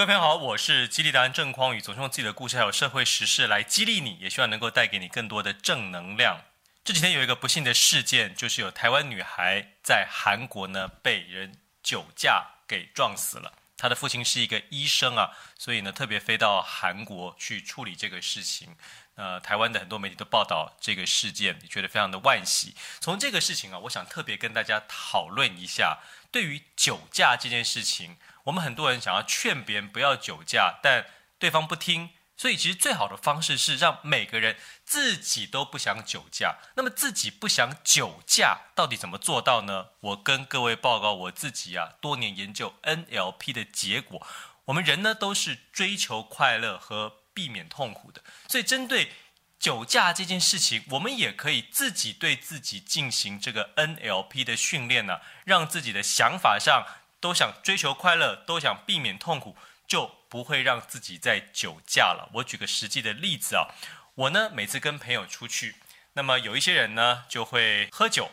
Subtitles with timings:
[0.00, 6.40] 各位朋友好，我是激励达人郑匡宇，总是用自己的故事还有社会时事来激励你，也希望能够带给你更多的正能量。
[6.82, 13.52] 这几天有一个不幸的事件，就是有台湾女孩在韩国呢被人酒驾给撞死了。
[13.76, 18.74] 她的父亲是一个医生啊，所以呢特别飞到韩国去处理这个事情。
[19.16, 22.74] 呃，台湾的很多媒体都报道这个事件，也觉得非常的惋惜。
[23.00, 25.98] 从这个事情啊，我想特别跟大家讨论一下，
[26.32, 28.16] 对于酒驾这件事情。
[28.44, 31.06] 我们很多人想要劝别人不要酒驾，但
[31.38, 36.56] 对方不听，所以其实最好的方式是让每个人自己都不想酒驾。
[36.76, 39.88] 那么自己不想酒驾，到底怎么做到呢？
[40.00, 44.26] 我跟各位报告我自己啊，多年研究 NLP 的结果，
[44.66, 49.12] 我们人呢都是追求快乐和避免痛苦的，所以针对
[49.58, 56.86] 酒驾这件事情，我们也可以自己对自己进行这个 NLP 的训练呢，让自己的想法上。
[57.20, 62.30] 都想追求快乐，都想避免痛苦，就不会让自己再酒驾了。
[62.34, 63.68] 我举个实际的例子啊，
[64.14, 65.76] 我呢每次跟朋友出去，
[66.14, 68.30] 那么有一些人呢就会喝酒，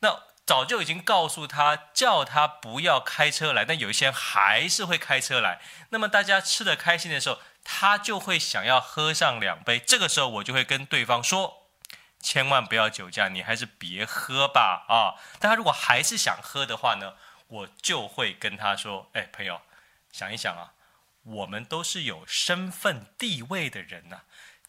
[0.00, 5.60] 那早就已经告诉他叫他不要开车来，但有一些人还是会开车来。
[5.90, 9.78] 那么大家吃得开心的时候，他就会想要喝上两杯。
[9.78, 11.68] 这个时候我就会跟对方说，
[12.20, 15.18] 千万不要酒驾，你还是别喝吧啊。
[15.40, 17.14] 但他如果还是想喝的话呢？
[17.48, 19.60] 我就会跟他说：“哎，朋友，
[20.12, 20.74] 想一想啊，
[21.22, 24.22] 我们都是有身份地位的人呐。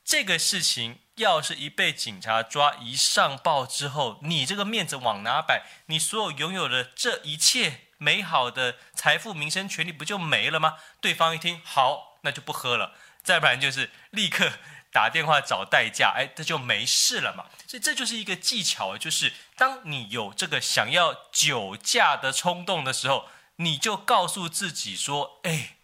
[0.04, 5.64] 这个事情要是一被警察抓，一上报之后，你这个面子往哪摆？
[5.88, 12.96] 你所有拥有的这一切美好的财富、名声、权利，不就没了吗？”对方一听，好，那就不喝了。
[13.22, 14.54] 再不然就是立刻。
[14.92, 17.46] 打电话找代驾，哎，这就没事了嘛。
[17.68, 25.78] 所以这就是一个技巧，就是当你有这个想要酒驾的冲动的时候，你就告诉自己说：“哎，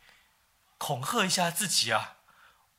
[0.78, 2.18] 恐吓一下自己啊！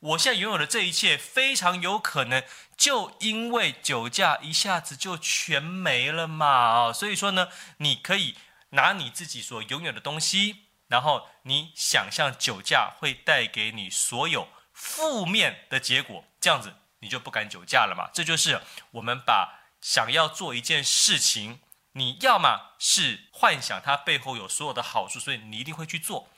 [0.00, 2.42] 我现在拥有的这一切，非常有可能
[2.76, 8.36] 就因为酒驾一下子就全没了嘛。”，所以说呢，你可以
[8.70, 14.48] 拿你自己所拥有的东西，然后你想象酒驾会带给你所有。
[14.74, 18.10] 负面的结果，这样子你就不敢酒驾了嘛？
[18.12, 21.60] 这就是我们把想要做一件事情，
[21.92, 26.28] 你要么是幻想它背后有所有的好处，所以你一定会去做；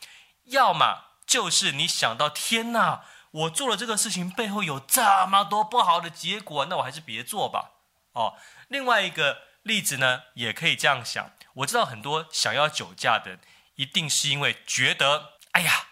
[0.44, 7.72] 要么就是你想到天哪，我做了这个事情背后有这么多不好的结果，那我还是别做吧。
[8.12, 11.30] 哦，另外一个例子呢，也可以这样想。
[11.54, 13.38] 我知道很多想要酒驾的，
[13.76, 15.85] 一定是因为觉得，哎呀。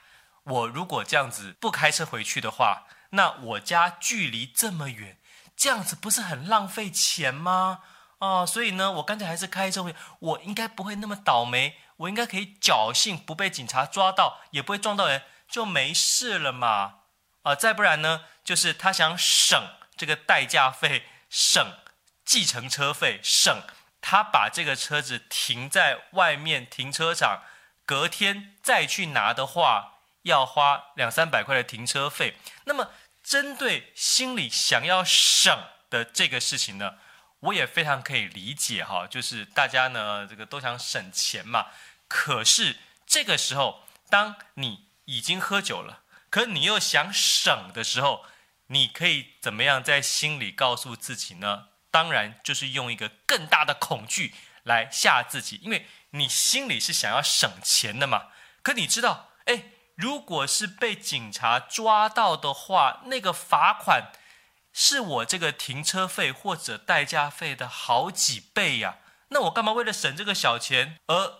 [0.44, 5.18] 我如果这样子不开车回去的话，那我家距离这么远，
[5.56, 7.80] 这样子不是很浪费钱吗？
[8.18, 16.96] 哦，所以呢，我干脆还是开车回去，我应该不会那么倒霉，我应该可以侥幸不被警察抓到，也不会撞到人，就没事了嘛。
[17.42, 19.58] 啊，再不然呢，就是他想省
[19.96, 21.78] 这个代驾费，省
[22.24, 23.62] 计程车费，省
[24.00, 27.42] 他把这个车子停在外面停车场，
[27.86, 29.93] 隔天再去拿的话。
[30.24, 32.90] 要花两三百块的停车费，那么
[33.22, 36.96] 针对心里想要省的这个事情呢，
[37.40, 41.68] 我也非常可以理解哈，就是大家呢这个都想省钱嘛。
[42.08, 42.76] 可是
[43.06, 48.26] 这个时候，当你已经喝酒了，可你又想省的时候，
[48.68, 51.68] 你可以怎么样在心里告诉自己呢？
[51.90, 54.34] 当然就是用一个更大的恐惧
[54.64, 58.28] 来吓自己，因为你心里是想要省钱的嘛。
[58.62, 59.30] 可你知道，
[59.94, 64.12] 如果是被警察抓到的话，那个罚款
[64.72, 68.98] 是我这个停车费或者代驾费的好几倍呀。
[69.28, 71.34] 那我干嘛为了省这个小钱而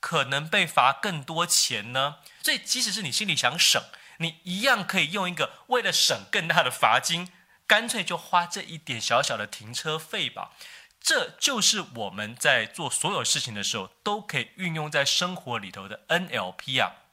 [0.00, 2.16] 可能被罚更多钱呢？
[2.42, 3.82] 所以，即使是你心里想省，
[4.18, 7.32] 你一样可以用一个为了省更大的罚金，
[7.66, 10.52] 干脆就花这一点小小的停车费吧。
[11.00, 17.05] 这就是我们在做所有事情的时候都可以运用在生活里头的 NLP 啊。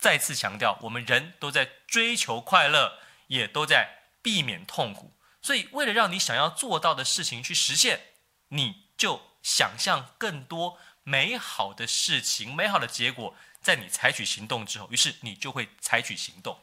[0.00, 5.14] 再次强调，我们人都在追求快乐，也都在避免痛苦。
[5.42, 8.00] 所以，为了让你想要做到的事情去实现，
[8.48, 16.58] 你就想象更多美好的事情、美好的结果，在你采取行动之后，于是你就会采取行动。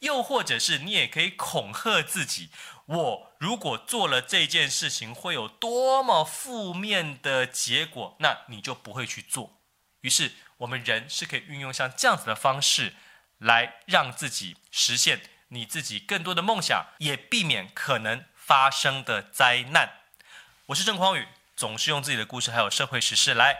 [0.00, 2.50] 又或者是你也可以恐吓自己：
[2.84, 9.62] 我如果做了这件事情，会有多么负面的结果，那你就不会去做。
[10.02, 12.94] 于是，我们人是可以运用像这样子的方式，
[13.38, 20.00] 来让自己实现你自己更多的梦想，也避免可能发生的灾难。
[20.66, 23.58] 我是郑匡宇，总是用自己的故事还有社会时事来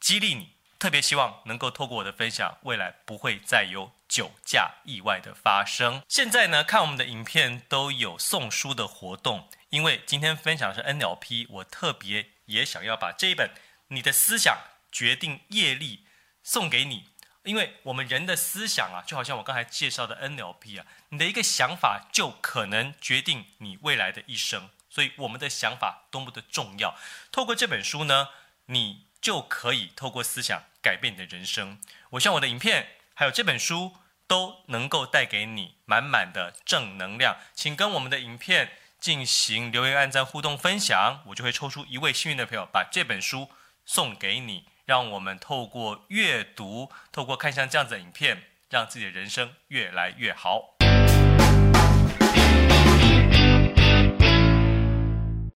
[0.00, 0.56] 激励你。
[0.78, 6.02] 特别希望能够透过我的分享，未来不会再有酒驾意外的发生。
[6.08, 13.48] 现在呢，看我们的影片都有送书的活动，因为今天分享是 NLP，我特别也想要把这一本
[13.88, 14.56] 《你的思想
[14.90, 16.06] 决定业力》
[16.42, 17.04] 送给你，
[17.44, 26.96] 因为我们人的思想啊，就好像我刚才介绍的 NLP 啊，你的一个想法就可能决定你未来的一生，所以我们的想法多么的重要。
[27.30, 28.28] 透过这本书呢，
[28.66, 31.78] 你就可以透过思想改变你的人生。
[32.10, 33.96] 我希望我的影片还有这本书
[34.26, 37.36] 都能够带给你满满的正能量。
[37.54, 43.50] 请跟我们的影片进行留言、按赞、互动、分享，我就会抽出一位幸运的朋友，把这本书
[43.84, 44.66] 送给你。
[44.90, 50.79] 让我们透过阅读，透过看像这样子的影片，让自己的人生越来越好。